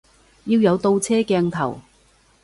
[0.45, 1.79] 要有倒車鏡頭